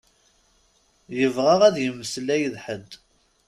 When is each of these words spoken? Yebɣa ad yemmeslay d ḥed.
Yebɣa 1.19 1.55
ad 1.67 1.75
yemmeslay 1.79 2.43
d 2.53 2.55
ḥed. 2.65 2.89